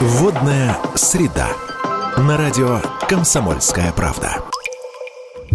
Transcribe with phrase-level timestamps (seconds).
[0.00, 1.48] Водная среда.
[2.16, 4.36] На радио «Комсомольская правда».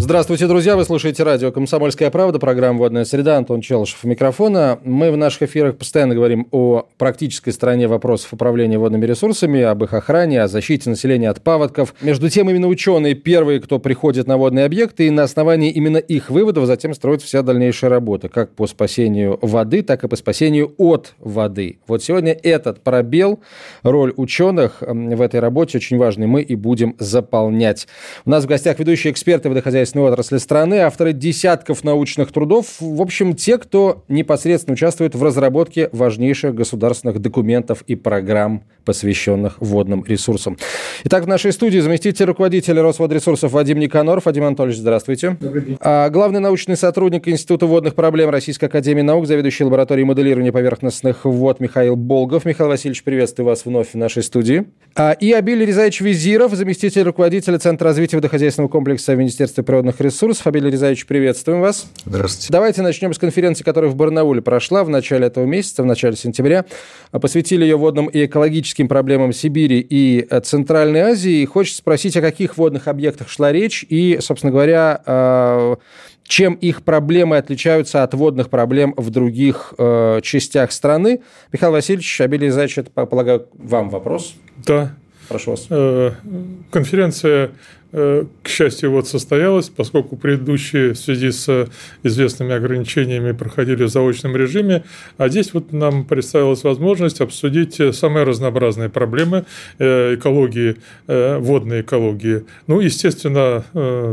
[0.04, 0.76] Здравствуйте, друзья!
[0.76, 4.78] Вы слушаете радио «Комсомольская правда», программа «Водная среда», Антон Челышев у микрофона.
[4.84, 9.94] Мы в наших эфирах постоянно говорим о практической стороне вопросов управления водными ресурсами, об их
[9.94, 11.94] охране, о защите населения от паводков.
[12.02, 16.28] Между тем, именно ученые первые, кто приходит на водные объекты, и на основании именно их
[16.28, 21.14] выводов затем строят вся дальнейшая работа, как по спасению воды, так и по спасению от
[21.18, 21.78] воды.
[21.86, 23.40] Вот сегодня этот пробел,
[23.82, 27.88] роль ученых в этой работе очень важный, мы и будем заполнять.
[28.26, 33.00] У нас в гостях ведущие эксперты водохозяйства хозяйственной отрасли страны, авторы десятков научных трудов, в
[33.00, 40.56] общем, те, кто непосредственно участвует в разработке важнейших государственных документов и программ, посвященных водным ресурсам.
[41.04, 44.26] Итак, в нашей студии заместитель руководителя Росводресурсов Вадим Никаноров.
[44.26, 45.36] Вадим Анатольевич, здравствуйте.
[45.40, 45.78] Добрый день.
[45.80, 51.60] А, главный научный сотрудник Института водных проблем Российской Академии Наук, заведующий лабораторией моделирования поверхностных вод
[51.60, 52.44] Михаил Болгов.
[52.44, 54.64] Михаил Васильевич, приветствую вас вновь в нашей студии.
[54.96, 60.46] А, и Абиль Резаевич Визиров, заместитель руководителя Центра развития водохозяйственного комплекса Министерства природных ресурсов.
[60.46, 61.86] Абель Резаевич, приветствуем вас.
[62.06, 62.48] Здравствуйте.
[62.50, 66.64] Давайте начнем с конференции, которая в Барнауле прошла в начале этого месяца, в начале сентября.
[67.10, 71.42] Посвятили ее водным и экологическим проблемам Сибири и э, Центральной Азии.
[71.42, 75.76] И хочется спросить, о каких водных объектах шла речь и, собственно говоря, э,
[76.22, 81.20] чем их проблемы отличаются от водных проблем в других э, частях страны.
[81.52, 84.34] Михаил Васильевич, Абель Резаевич, это, полагаю, вам вопрос.
[84.64, 84.94] Да.
[85.28, 85.68] Прошу вас.
[86.70, 87.50] Конференция Э,
[87.94, 91.68] к счастью, вот состоялась, поскольку предыдущие в связи с
[92.02, 94.82] известными ограничениями проходили в заочном режиме,
[95.16, 99.44] а здесь вот нам представилась возможность обсудить самые разнообразные проблемы
[99.78, 102.44] э, экологии, э, водной экологии.
[102.66, 103.64] Ну, естественно,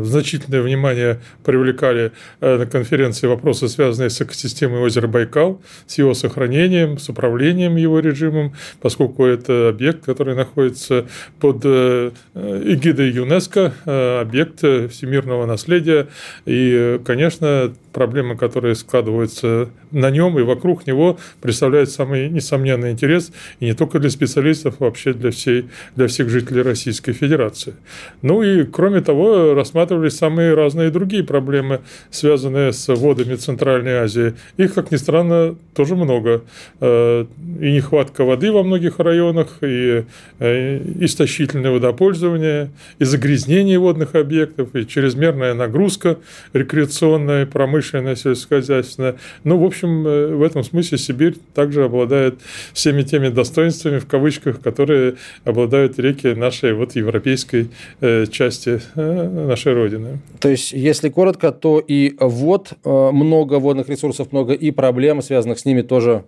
[0.03, 7.09] значительное внимание привлекали на конференции вопросы, связанные с экосистемой озера Байкал, с его сохранением, с
[7.09, 11.07] управлением его режимом, поскольку это объект, который находится
[11.39, 16.07] под эгидой ЮНЕСКО, Э, объект всемирного наследия.
[16.45, 23.65] И, конечно, проблемы, которые складываются на нем и вокруг него, представляют самый несомненный интерес и
[23.65, 25.65] не только для специалистов, а вообще для, всей,
[25.95, 27.73] для всех жителей Российской Федерации.
[28.21, 34.33] Ну и, кроме того, рассматривались самые разные другие проблемы, связанные с водами Центральной Азии.
[34.57, 36.43] Их, как ни странно, тоже много.
[36.79, 37.25] Э,
[37.59, 40.05] и нехватка воды во многих районах, и
[40.39, 46.17] э, истощительное водопользование, и загрязнение водных объектов, и чрезмерная нагрузка
[46.53, 49.15] рекреационная, промышленная, сельскохозяйственная.
[49.43, 52.39] Ну, в общем, э, в этом смысле Сибирь также обладает
[52.73, 57.69] всеми теми достоинствами, в кавычках, которые обладают реки нашей вот европейской
[57.99, 60.19] э, части э, нашей Родины.
[60.39, 65.65] То есть, если коротко, то и вод, много водных ресурсов, много и проблем, связанных с
[65.65, 66.23] ними, тоже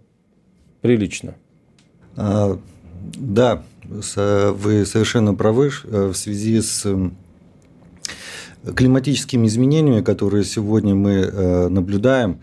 [0.81, 1.35] прилично.
[2.15, 2.57] А,
[3.15, 6.85] да, вы совершенно правы в связи с
[8.75, 12.39] климатическими изменениями, которые сегодня мы наблюдаем,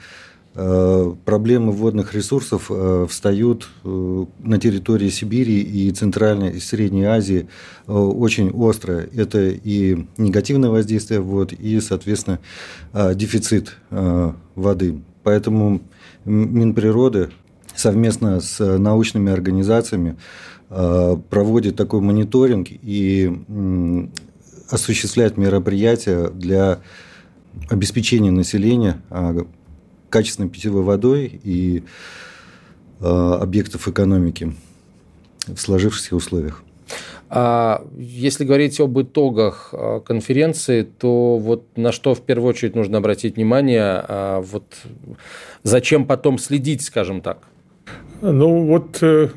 [0.55, 7.49] проблемы водных ресурсов э, встают на территории Сибири и Центральной и Средней Азии
[7.87, 9.07] очень остро.
[9.15, 12.41] Это и негативное воздействие вод, и, соответственно,
[12.93, 15.01] дефицит воды.
[15.23, 15.81] Поэтому
[16.25, 17.31] Минприроды
[17.77, 20.17] совместно с научными организациями
[20.69, 23.33] проводит такой мониторинг и
[24.71, 26.81] осуществляет мероприятия для
[27.69, 29.47] обеспечения населения а,
[30.11, 31.85] качественной питьевой водой и
[33.01, 34.55] а, объектов экономики
[35.47, 36.63] в сложившихся условиях.
[37.33, 42.99] А если говорить об итогах а, конференции, то вот на что в первую очередь нужно
[42.99, 44.05] обратить внимание,
[44.43, 44.65] вот
[45.63, 47.50] зачем потом следить, скажем так?
[48.23, 49.29] Ну вот, э,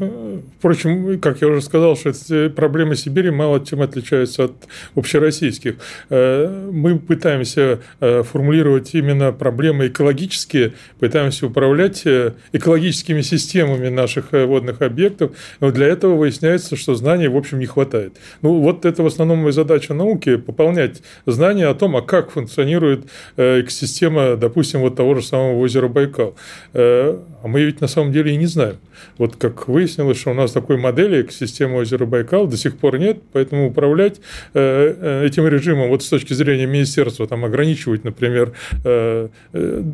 [0.60, 2.12] впрочем, как я уже сказал, что
[2.54, 4.52] проблемы Сибири мало чем отличаются от
[4.96, 5.76] общероссийских.
[6.10, 12.04] Э, мы пытаемся э, формулировать именно проблемы экологические, пытаемся управлять
[12.52, 15.32] экологическими системами наших водных объектов,
[15.62, 18.18] но для этого выясняется, что знаний, в общем, не хватает.
[18.42, 23.06] Ну вот это в основном моя задача науки– пополнять знания о том, а как функционирует
[23.38, 26.36] экосистема, допустим, вот того же самого озера Байкал.
[26.74, 28.73] А мы ведь на самом деле и не знаем.
[28.74, 28.93] good.
[29.18, 33.20] Вот как выяснилось, что у нас такой модели экосистемы озера Байкал до сих пор нет,
[33.32, 34.20] поэтому управлять
[34.54, 38.54] э, э, этим режимом вот с точки зрения министерства, там ограничивать, например,
[38.84, 39.30] э,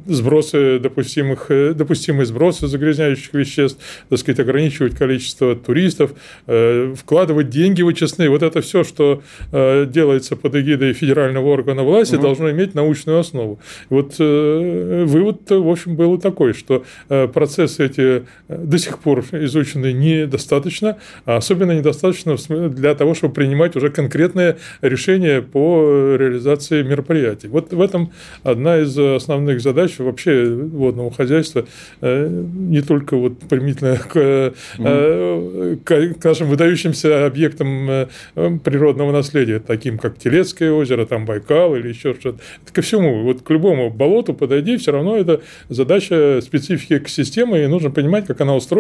[0.08, 3.80] сбросы допустимых, допустимые сбросы загрязняющих веществ,
[4.10, 6.12] так сказать, ограничивать количество туристов,
[6.46, 9.22] вкладывать деньги в очистные, вот это все, что
[9.52, 12.24] делается под эгидой федерального органа власти, угу.
[12.24, 13.60] должно иметь научную основу.
[13.90, 21.38] Вот вывод, в общем, был такой, что процессы эти до сих пор изучены недостаточно, а
[21.38, 22.36] особенно недостаточно
[22.70, 27.48] для того, чтобы принимать уже конкретные решения по реализации мероприятий.
[27.48, 28.12] Вот в этом
[28.44, 31.66] одна из основных задач вообще водного хозяйства,
[32.02, 36.14] не только вот примитивно к, mm.
[36.14, 42.40] к нашим выдающимся объектам природного наследия, таким как Телецкое озеро, там Байкал или еще что-то.
[42.64, 47.68] Это ко всему, вот к любому болоту подойди, все равно это задача специфики системы, и
[47.68, 48.79] нужно понимать, как она устроена,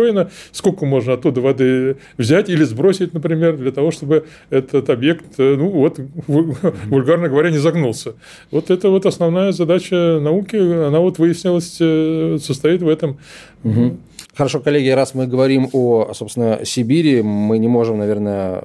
[0.51, 5.69] сколько можно оттуда воды взять или сбросить, например, для того, чтобы этот объект, э, ну
[5.69, 8.13] вот, вульгарно говоря, не загнулся.
[8.51, 13.19] Вот это вот основная задача науки, она вот выяснилась, э, состоит в этом.
[13.63, 13.97] Угу.
[14.35, 18.63] Хорошо, коллеги, раз мы говорим о, собственно, Сибири, мы не можем, наверное,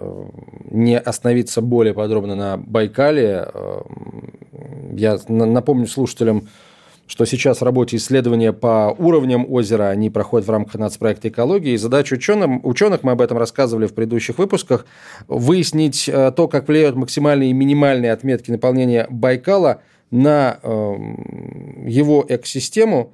[0.70, 3.48] не остановиться более подробно на Байкале.
[4.92, 6.48] Я напомню слушателям,
[7.06, 11.72] что сейчас в работе исследования по уровням озера, они проходят в рамках нацпроекта экологии.
[11.72, 14.86] И задача ученым, ученых, мы об этом рассказывали в предыдущих выпусках,
[15.28, 23.12] выяснить э, то, как влияют максимальные и минимальные отметки наполнения Байкала на эм, его экосистему.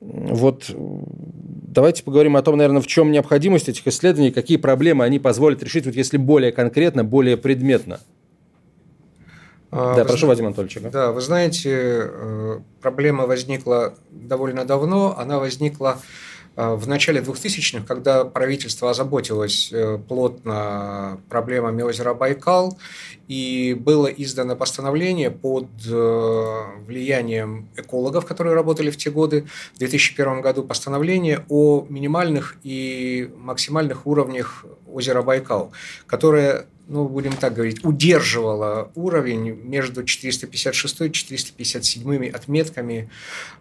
[0.00, 5.62] Вот давайте поговорим о том, наверное, в чем необходимость этих исследований, какие проблемы они позволят
[5.62, 8.00] решить, вот если более конкретно, более предметно.
[9.70, 10.78] А, да, вы прошу, Вадим Анатольевич.
[10.90, 15.16] Да, вы знаете, э, проблема возникла довольно давно.
[15.16, 16.00] Она возникла
[16.56, 22.76] э, в начале 2000-х, когда правительство озаботилось э, плотно проблемами озера Байкал,
[23.28, 30.64] и было издано постановление под влиянием экологов, которые работали в те годы, в 2001 году,
[30.64, 35.70] постановление о минимальных и максимальных уровнях озера Байкал,
[36.08, 43.08] которое ну, будем так говорить, удерживала уровень между 456 и 457 отметками,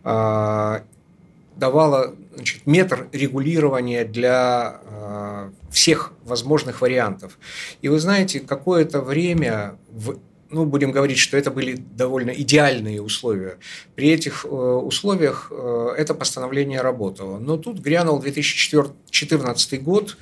[0.03, 0.79] э,
[1.55, 7.37] давала значит, метр регулирования для э, всех возможных вариантов.
[7.83, 10.17] И вы знаете, какое-то время в
[10.51, 13.57] ну, будем говорить, что это были довольно идеальные условия.
[13.95, 17.37] При этих э, условиях э, это постановление работало.
[17.37, 20.17] Но тут грянул 2014 год,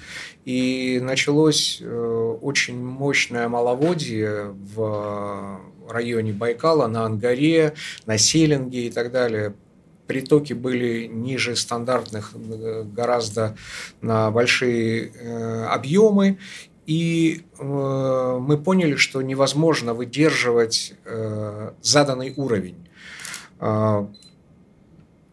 [0.46, 7.74] и началось э, очень мощное маловодье в районе Байкала, на Ангаре,
[8.06, 9.54] на Селинге и так далее.
[10.08, 12.32] Притоки были ниже стандартных
[12.94, 13.58] гораздо
[14.00, 15.12] на большие
[15.68, 16.38] объемы,
[16.88, 20.94] и мы поняли, что невозможно выдерживать
[21.82, 22.88] заданный уровень.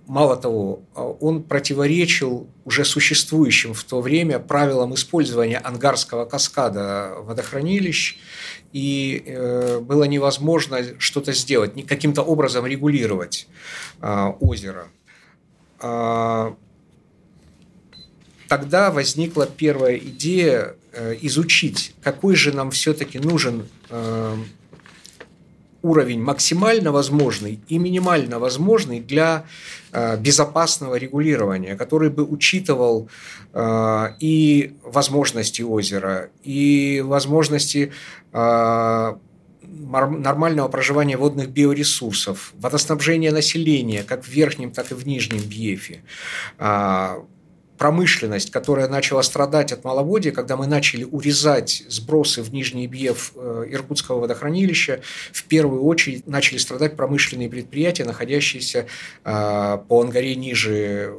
[0.06, 8.18] Мало того, он противоречил уже существующим в то время правилам использования ангарского каскада водохранилищ,
[8.74, 13.46] и э, было невозможно что-то сделать, каким-то образом регулировать
[14.02, 14.88] э, озеро.
[15.78, 16.56] А,
[18.48, 20.74] тогда возникла первая идея э,
[21.22, 23.64] изучить, какой же нам все-таки нужен
[25.84, 29.44] уровень максимально возможный и минимально возможный для
[29.92, 33.08] э, безопасного регулирования, который бы учитывал
[33.52, 37.92] э, и возможности озера, и возможности
[38.32, 39.14] э,
[39.62, 46.02] нормального проживания водных биоресурсов, водоснабжения населения как в верхнем, так и в нижнем Бьефе,
[47.78, 53.66] промышленность, которая начала страдать от маловодья, когда мы начали урезать сбросы в Нижний Бьев э,
[53.70, 55.00] Иркутского водохранилища,
[55.32, 58.86] в первую очередь начали страдать промышленные предприятия, находящиеся
[59.24, 61.14] э, по Ангаре ниже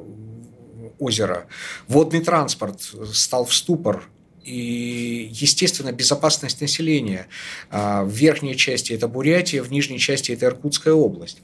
[0.98, 1.48] озера.
[1.88, 2.82] Водный транспорт
[3.14, 4.08] стал в ступор,
[4.44, 7.28] и, естественно, безопасность населения.
[7.70, 11.42] Э, в верхней части это Бурятия, в нижней части это Иркутская область.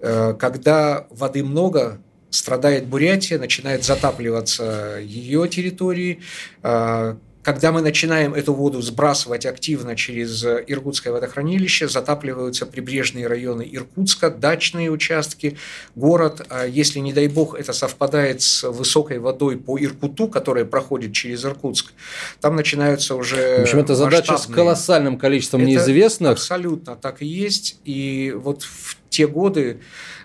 [0.00, 1.98] Когда воды много,
[2.34, 6.20] страдает Бурятия, начинает затапливаться ее территории.
[6.62, 14.30] А, когда мы начинаем эту воду сбрасывать активно через Иркутское водохранилище, затапливаются прибрежные районы Иркутска,
[14.30, 15.58] дачные участки,
[15.94, 16.44] город.
[16.48, 21.44] А если, не дай бог, это совпадает с высокой водой по Иркуту, которая проходит через
[21.44, 21.92] Иркутск,
[22.40, 26.32] там начинаются уже В общем, это задача с колоссальным количеством это неизвестных.
[26.32, 27.78] Абсолютно так и есть.
[27.84, 29.80] И вот в те годы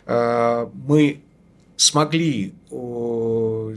[0.06, 1.20] а, мы
[1.79, 2.53] смогли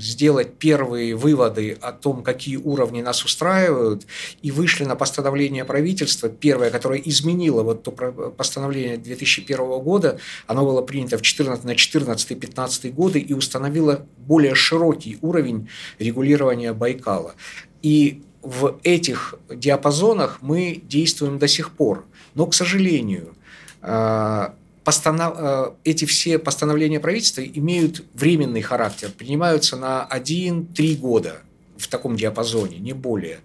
[0.00, 4.06] сделать первые выводы о том, какие уровни нас устраивают,
[4.42, 10.18] и вышли на постановление правительства, первое, которое изменило вот то постановление 2001 года,
[10.48, 15.68] оно было принято в 14, на 14-15 годы и установило более широкий уровень
[16.00, 17.34] регулирования Байкала.
[17.82, 22.04] И в этих диапазонах мы действуем до сих пор.
[22.34, 23.36] Но, к сожалению,
[23.80, 25.34] а, постанов...
[25.38, 31.42] Э, эти все постановления правительства имеют временный характер, принимаются на 1-3 года
[31.82, 33.40] в таком диапазоне, не более.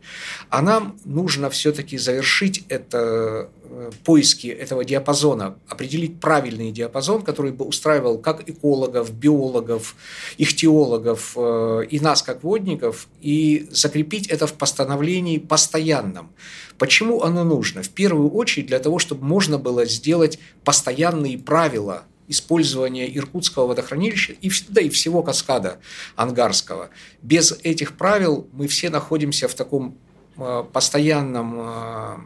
[0.50, 7.66] А нам нужно все-таки завершить это, э, поиски этого диапазона, определить правильный диапазон, который бы
[7.66, 9.96] устраивал как экологов, биологов,
[10.38, 16.32] ихтиологов э, и нас, как водников, и закрепить это в постановлении постоянном.
[16.78, 17.82] Почему оно нужно?
[17.82, 24.52] В первую очередь для того, чтобы можно было сделать постоянные правила– использования Иркутского водохранилища и,
[24.70, 25.80] да, и всего каскада
[26.16, 26.90] Ангарского.
[27.22, 29.98] Без этих правил мы все находимся в таком
[30.38, 32.18] э, постоянном э,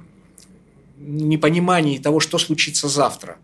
[0.98, 3.38] непонимании того, что случится завтра.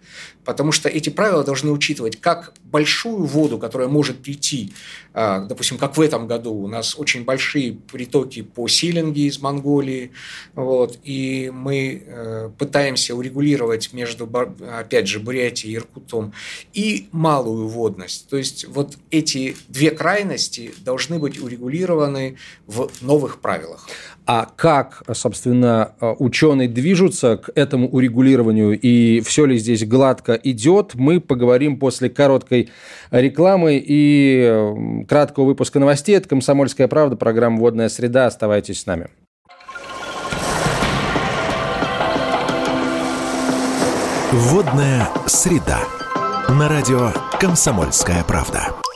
[0.47, 4.71] Потому что эти правила должны учитывать как большую воду, которая может прийти,
[5.13, 10.11] а, допустим, как в этом году у нас очень большие притоки по Силинге из Монголии,
[10.55, 14.29] вот, и мы э, пытаемся урегулировать между,
[14.71, 16.31] опять же, Бурятией и Иркутом,
[16.71, 18.29] и малую водность.
[18.29, 22.37] То есть вот эти две крайности должны быть урегулированы
[22.67, 23.85] в новых правилах.
[24.25, 31.19] А как, собственно, ученые движутся к этому урегулированию и все ли здесь гладко идет, мы
[31.19, 32.69] поговорим после короткой
[33.11, 36.15] рекламы и краткого выпуска новостей.
[36.15, 38.25] Это «Комсомольская правда», программа «Водная среда».
[38.27, 39.07] Оставайтесь с нами.
[44.31, 45.79] Водная среда.
[46.49, 48.86] На радио «Комсомольская правда».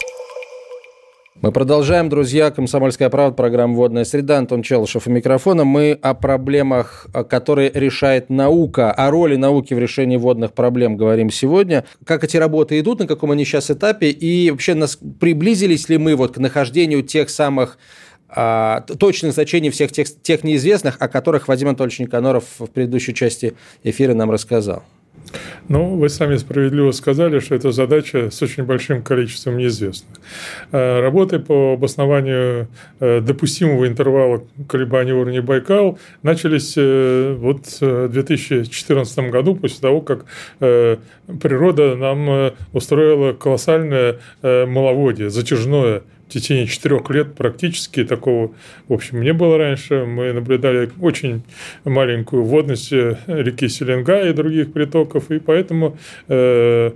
[1.42, 2.52] Мы продолжаем, друзья.
[2.52, 4.38] «Комсомольская правда», программа «Водная среда».
[4.38, 5.64] Антон Челышев у микрофона.
[5.64, 11.84] Мы о проблемах, которые решает наука, о роли науки в решении водных проблем говорим сегодня.
[12.06, 16.16] Как эти работы идут, на каком они сейчас этапе, и вообще нас приблизились ли мы
[16.16, 17.80] вот к нахождению тех самых
[18.30, 23.56] а, точных значений всех тех, тех неизвестных, о которых Вадим Анатольевич Никаноров в предыдущей части
[23.84, 24.84] эфира нам рассказал.
[25.68, 30.18] Ну, вы сами справедливо сказали, что это задача с очень большим количеством неизвестных.
[30.72, 32.68] Э, работы по обоснованию
[33.00, 40.26] э, допустимого интервала колебаний уровня Байкал начались э, вот в 2014 году, после того, как
[40.60, 48.54] природа нам устроила колоссальное маловодье, затяжное в течение четырех лет практически такого,
[48.88, 50.06] в общем, не было раньше.
[50.06, 51.44] Мы наблюдали очень
[51.84, 55.98] маленькую водность э, реки Селенга и других притоков, и поэтому
[56.30, 56.92] э,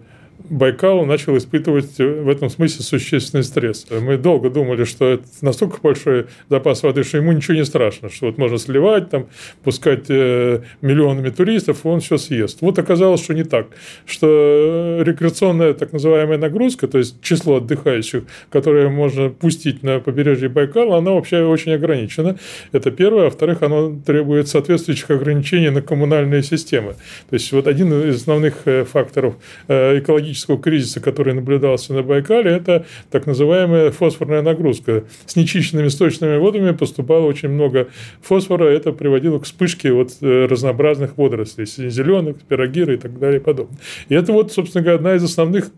[0.49, 3.87] Байкал начал испытывать в этом смысле существенный стресс.
[3.89, 8.27] Мы долго думали, что это настолько большой запас воды, что ему ничего не страшно, что
[8.27, 9.27] вот можно сливать, там,
[9.63, 12.61] пускать э, миллионами туристов, он все съест.
[12.61, 13.67] Вот оказалось, что не так,
[14.05, 20.97] что рекреационная так называемая нагрузка, то есть число отдыхающих, которое можно пустить на побережье Байкала,
[20.97, 22.37] она вообще очень ограничена.
[22.71, 23.23] Это первое.
[23.23, 26.93] А во-вторых, оно требует соответствующих ограничений на коммунальные системы.
[27.29, 29.35] То есть вот один из основных э, факторов
[29.67, 35.05] э, экологического кризиса, который наблюдался на Байкале, это так называемая фосфорная нагрузка.
[35.25, 37.87] С нечищенными сточными водами поступало очень много
[38.21, 43.43] фосфора, это приводило к вспышке вот э, разнообразных водорослей, зеленых, пирогиры и так далее и
[43.43, 43.77] подобное.
[44.09, 45.71] И это вот, собственно говоря, одна из основных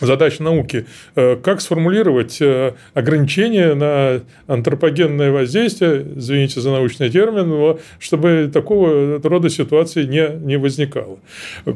[0.00, 8.50] задача науки, э, как сформулировать э, ограничения на антропогенное воздействие, извините за научный термин, чтобы
[8.52, 11.18] такого рода ситуации не, не возникало.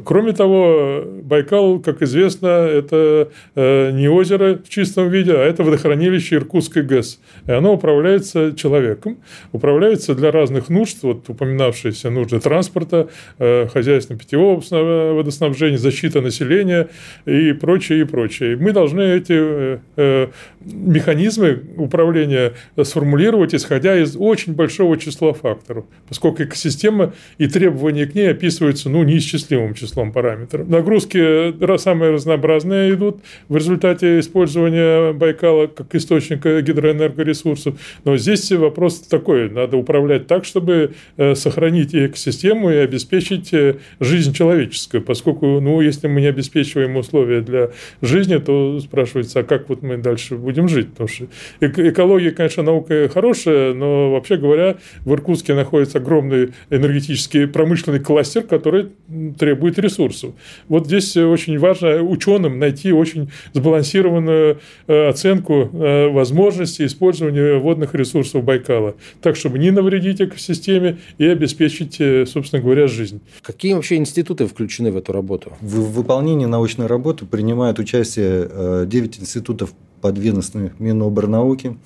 [0.03, 6.35] Кроме того, Байкал, как известно, это э, не озеро в чистом виде, а это водохранилище
[6.35, 7.19] Иркутской ГЭС.
[7.47, 9.17] И оно управляется человеком,
[9.53, 13.07] управляется для разных нужд, вот упоминавшиеся нужды транспорта,
[13.37, 16.89] хозяйственного питьевого водоснабжения, защита населения
[17.25, 18.57] и прочее, прочее.
[18.57, 20.27] Мы должны эти э, э,
[20.61, 28.31] механизмы управления сформулировать, исходя из очень большого числа факторов, поскольку экосистема и требования к ней
[28.31, 30.67] описываются ну, неисчислимым числом параметров.
[30.67, 37.75] Нагрузки самые разнообразные идут в результате использования Байкала как источника гидроэнергоресурсов.
[38.03, 43.53] Но здесь вопрос такой, надо управлять так, чтобы э, сохранить экосистему и обеспечить
[43.99, 47.69] жизнь человеческую, поскольку, ну, если мы не обеспечиваем условия для
[48.01, 50.89] жизни, то спрашивается, а как вот мы дальше будем жить?
[50.91, 51.27] Потому что
[51.59, 58.89] экология, конечно, наука хорошая, но вообще говоря, в Иркутске находится огромный энергетический промышленный кластер, который
[59.37, 60.33] требует ресурсов.
[60.67, 68.43] Вот здесь очень важно ученым найти очень сбалансированную э, оценку э, возможности использования водных ресурсов
[68.43, 73.21] Байкала, так, чтобы не навредить экосистеме и обеспечить, э, собственно говоря, жизнь.
[73.41, 75.53] Какие вообще институты включены в эту работу?
[75.61, 81.77] В выполнении научной работы принимают участие 9 э, институтов подведомственных Миноборнауки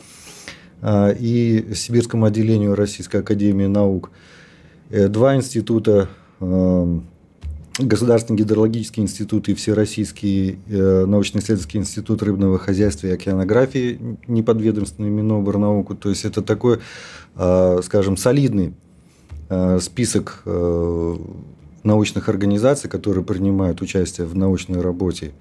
[0.82, 4.12] э, и Сибирскому отделению Российской Академии Наук,
[4.90, 6.10] э, два института
[7.80, 15.96] Государственный гидрологический институт и Всероссийский э, научно-исследовательский институт рыбного хозяйства и океанографии, неподведомственный Миноборнауку.
[15.96, 16.80] То есть, это такой,
[17.34, 18.74] скажем, солидный
[19.80, 20.44] список
[21.84, 25.32] научных организаций, которые принимают участие в научной работе.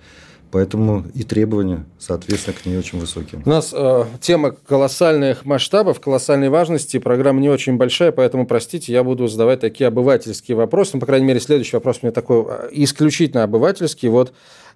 [0.52, 3.40] Поэтому и требования, соответственно, к ней очень высокие.
[3.42, 6.98] У нас э, тема колоссальных масштабов, колоссальной важности.
[6.98, 10.90] Программа не очень большая, поэтому, простите, я буду задавать такие обывательские вопросы.
[10.94, 14.10] Ну, по крайней мере, следующий вопрос у меня такой э, исключительно обывательский.
[14.10, 14.34] Вот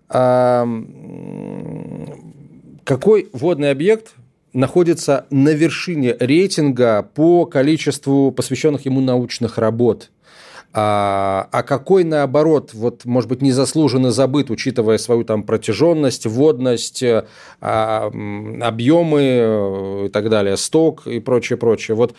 [0.09, 0.65] э,
[2.85, 4.15] какой водный объект
[4.55, 10.09] находится на вершине рейтинга по количеству посвященных ему научных работ?
[10.79, 17.03] А, а какой, наоборот, вот, может быть, незаслуженно забыт, учитывая свою там протяженность, водность,
[17.63, 18.11] а,
[18.61, 21.95] объемы э, и так далее, сток и прочее, прочее.
[21.95, 22.15] Вот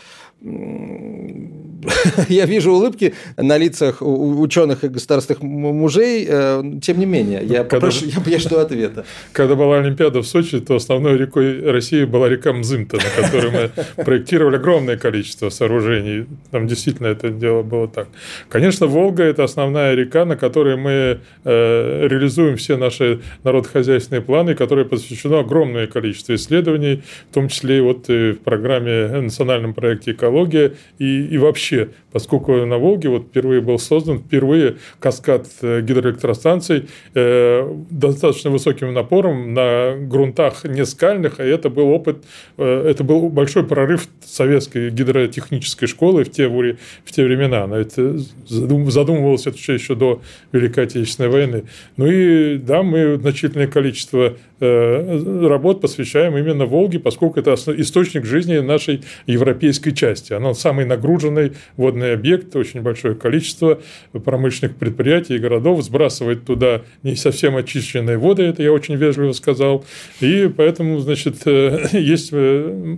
[2.29, 8.05] я вижу улыбки на лицах ученых и государственных мужей, э, тем не менее, я, попрошу,
[8.05, 9.05] я, я жду ответа.
[9.31, 13.71] Когда была Олимпиада в Сочи, то основной рекой России была река Мзымта, на которой мы
[14.03, 16.25] проектировали огромное количество сооружений.
[16.51, 18.07] Там действительно это дело было так.
[18.49, 24.85] Конечно, Волга– это основная река, на которой мы э, реализуем все наши народохозяйственные планы, которые
[24.85, 30.73] посвящено огромное количество исследований, в том числе и вот в программе, национальном проекте «Экология», экология
[30.99, 36.87] и, и вообще, 去 поскольку на Волге вот впервые был создан, впервые каскад э, гидроэлектростанций
[37.13, 42.25] э, достаточно высоким напором на грунтах не скальных, а это был опыт,
[42.57, 47.65] э, это был большой прорыв советской гидротехнической школы в те, в те времена.
[47.65, 50.19] Она это задумывалось это еще до
[50.51, 51.63] Великой Отечественной войны.
[51.97, 58.57] Ну и да, мы значительное количество э, работ посвящаем именно Волге, поскольку это источник жизни
[58.57, 60.33] нашей европейской части.
[60.33, 63.79] Оно самый нагруженный водный объект, очень большое количество
[64.11, 69.85] промышленных предприятий и городов сбрасывает туда не совсем очищенные воды, это я очень вежливо сказал,
[70.19, 72.97] и поэтому, значит, э, есть э,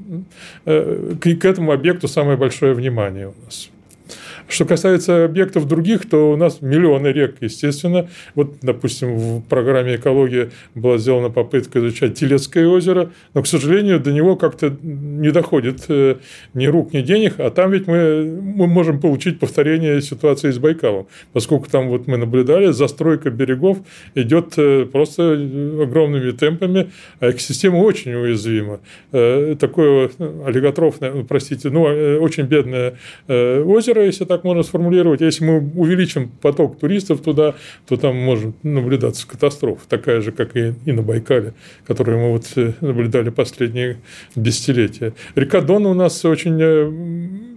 [0.65, 3.69] э, к этому объекту самое большое внимание у нас.
[4.49, 8.09] Что касается объектов других, то у нас миллионы рек, естественно.
[8.33, 14.11] Вот, допустим, в программе «Экология» была сделана попытка изучать Телецкое озеро, но, к сожалению, до
[14.11, 16.15] него как-то не доходит э,
[16.55, 21.07] ни рук, ни денег, а там ведь мы, мы можем получить повторение ситуации с Байкалом,
[21.31, 23.77] поскольку там вот мы наблюдали, застройка берегов
[24.15, 28.79] идет э, просто огромными темпами, а экосистема очень уязвима.
[29.11, 32.95] Э, такое аллиготрофное, простите, ну, очень бедное
[33.27, 35.19] озеро, если так так можно сформулировать.
[35.19, 37.55] Если мы увеличим поток туристов туда,
[37.87, 41.53] то там может наблюдаться катастрофа, такая же, как и, на Байкале,
[41.85, 43.97] которую мы вот э, наблюдали последние
[44.35, 45.13] десятилетия.
[45.35, 46.85] Река Дон у нас очень э,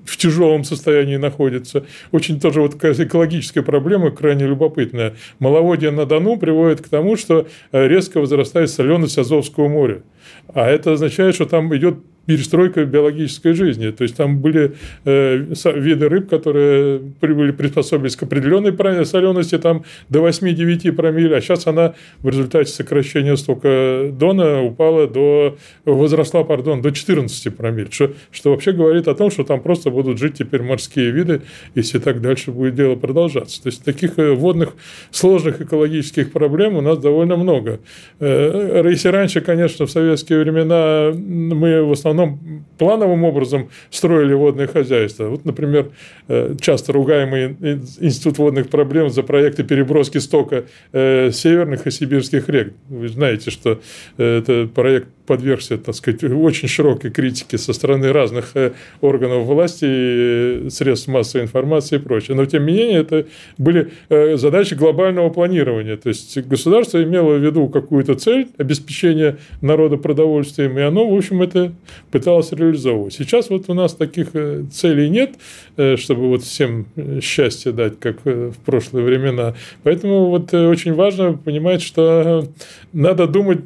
[0.04, 1.84] в тяжелом состоянии находится.
[2.10, 5.14] Очень тоже вот экологическая проблема крайне любопытная.
[5.38, 10.02] Маловодье на Дону приводит к тому, что э, резко возрастает соленость Азовского моря.
[10.48, 13.90] А это означает, что там идет перестройка биологической жизни.
[13.90, 15.36] То есть там были э,
[15.74, 18.72] виды рыб, которые были приспособились к определенной
[19.04, 25.56] солености там, до 8-9 промилле, а сейчас она в результате сокращения стока дона упала до,
[25.84, 30.18] возросла, пардон, до 14 промилле, что, что вообще говорит о том, что там просто будут
[30.18, 31.42] жить теперь морские виды,
[31.74, 33.62] если так дальше будет дело продолжаться.
[33.62, 34.74] То есть таких э, водных
[35.10, 37.80] сложных экологических проблем у нас довольно много.
[38.20, 44.66] Э, если раньше, конечно, в советские времена мы в основном основном плановым образом строили водное
[44.66, 45.28] хозяйство.
[45.28, 45.90] Вот, например,
[46.28, 47.56] э, часто ругаемый
[48.00, 52.74] Институт водных проблем за проекты переброски стока э, северных и сибирских рек.
[52.88, 53.80] Вы знаете, что
[54.18, 58.54] э, это проект подвергся, так сказать, очень широкой критике со стороны разных
[59.00, 62.36] органов власти, средств массовой информации и прочее.
[62.36, 63.26] Но, тем не менее, это
[63.58, 63.90] были
[64.36, 65.96] задачи глобального планирования.
[65.96, 71.42] То есть, государство имело в виду какую-то цель обеспечения народа продовольствием, и оно, в общем,
[71.42, 71.72] это
[72.10, 73.14] пыталась реализовывать.
[73.14, 75.34] Сейчас вот у нас таких э, целей нет,
[75.76, 79.54] э, чтобы вот всем э, счастье дать, как в прошлые времена.
[79.82, 82.46] Поэтому вот очень важно понимать, что
[82.92, 83.60] надо думать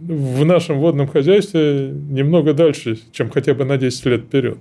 [0.00, 4.58] в нашем водном хозяйстве немного дальше, чем хотя бы на 10 лет вперед.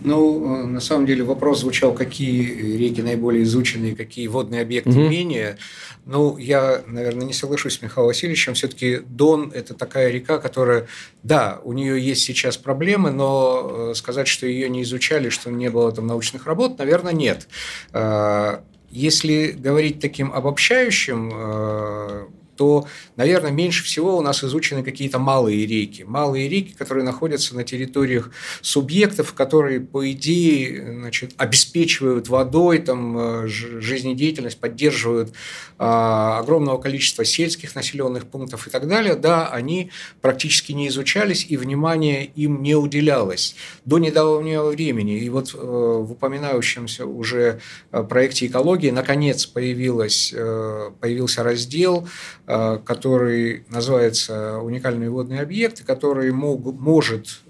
[0.00, 5.08] Ну, на самом деле вопрос звучал, какие реки наиболее изучены, какие водные объекты угу.
[5.08, 5.58] менее.
[6.06, 8.54] Ну, я, наверное, не соглашусь с Михаилом Васильевичем.
[8.54, 10.86] Все-таки Дон– это такая река, которая,
[11.24, 15.68] да, у нее есть сейчас проблемы, но э, сказать, что ее не изучали, что не
[15.68, 17.48] было там научных работ, наверное, нет.
[17.92, 18.60] Э,
[18.90, 22.26] если говорить таким обобщающим э,
[22.58, 26.02] то, наверное, меньше всего у нас изучены какие-то малые реки.
[26.02, 33.46] Малые реки, которые находятся на территориях субъектов, которые, по идее, значит, обеспечивают водой, там, э,
[33.46, 35.32] жизнедеятельность, поддерживают
[35.80, 41.56] а, огромного количества сельских населенных пунктов и так далее, да, они практически не изучались и
[41.56, 45.20] внимание им не уделялось до недавнего времени.
[45.20, 47.60] И вот э, в упоминающемся уже
[47.92, 52.08] э, проекте экологии наконец появилась, э, появился раздел,
[52.48, 57.40] который называется «Уникальные водные объекты», который мог, может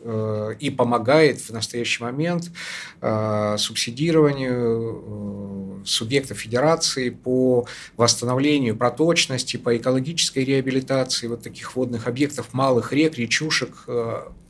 [0.59, 2.51] и помогает в настоящий момент
[3.59, 13.17] субсидированию субъектов федерации по восстановлению проточности, по экологической реабилитации вот таких водных объектов, малых рек,
[13.17, 13.87] речушек,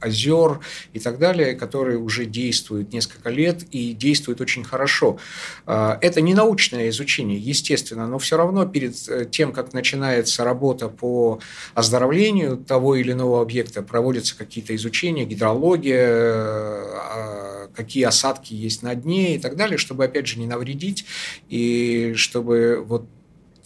[0.00, 0.60] озер
[0.92, 5.18] и так далее, которые уже действуют несколько лет и действуют очень хорошо.
[5.66, 11.40] Это не научное изучение, естественно, но все равно перед э, тем, как начинается работа по
[11.74, 19.36] оздоровлению того или иного объекта, проводятся какие-то изучения, гидрология, а, какие осадки есть на дне
[19.36, 21.04] и так далее, чтобы, опять же, не навредить
[21.48, 23.06] и чтобы вот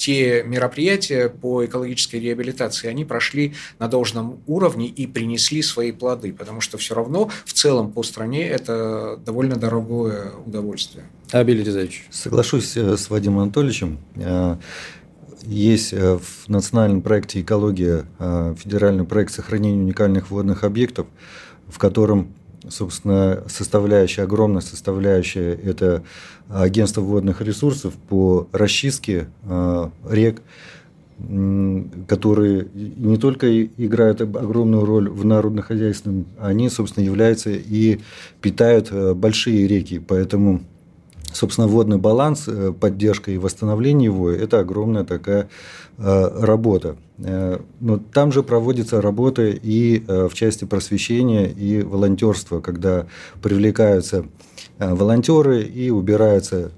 [0.02, 6.60] те мероприятия по экологической реабилитации, они прошли на должном уровне и принесли свои плоды, потому
[6.60, 11.04] что все равно в целом по стране это довольно дорогое удовольствие.
[11.30, 12.06] Абель Резаевич.
[12.10, 13.98] Соглашусь э, с Вадимом Анатольевичем.
[15.42, 21.06] Э, есть э, в национальном проекте «Экология» федеральный проект сохранения уникальных водных объектов,
[21.68, 22.34] в котором
[22.68, 26.04] собственно, составляющая, огромная составляющая– это
[26.48, 30.42] агентство водных ресурсов по расчистке э, рек,
[32.08, 38.00] которые не только играют огромную роль в народно-хозяйственном, они, собственно, являются и
[38.40, 39.98] питают э, большие реки.
[39.98, 40.62] Поэтому
[41.32, 45.48] собственно, водный баланс, э, поддержка и восстановление его– это огромная такая
[45.98, 46.96] э, работа.
[47.18, 53.06] Э, но там же проводится работа и в части просвещения и волонтерства, когда
[53.42, 54.24] привлекаются
[54.78, 56.72] волонтеры и убираются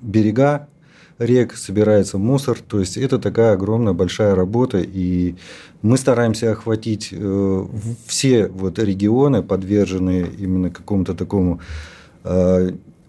[0.00, 0.68] берега
[1.18, 2.58] рек, собирается мусор.
[2.66, 5.34] То есть это такая огромная большая работа, и
[5.82, 7.14] мы стараемся охватить
[8.06, 11.60] все вот регионы, подверженные именно какому-то такому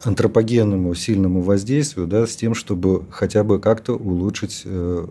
[0.05, 5.07] антропогенному сильному воздействию, да, с тем, чтобы хотя бы как-то улучшить э,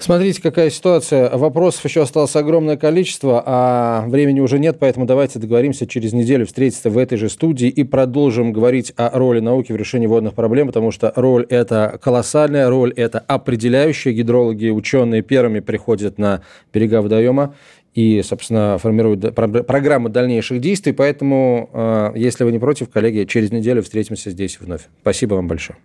[0.00, 1.28] Смотрите, какая ситуация.
[1.36, 6.88] Вопросов еще осталось огромное количество, а времени уже нет, поэтому давайте договоримся через неделю встретиться
[6.88, 10.92] в этой же студии и продолжим говорить о роли науки в решении водных проблем, потому
[10.92, 14.12] что роль это колоссальная, роль это определяющая.
[14.12, 17.56] Гидрологи, ученые первыми приходят на берега водоема
[17.94, 20.92] и, собственно, формируют программу дальнейших действий.
[20.92, 24.82] Поэтому, э, если вы не против, коллеги, через неделю встретимся здесь вновь.
[25.00, 25.78] Спасибо вам большое.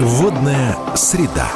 [0.00, 1.50] Водная среда.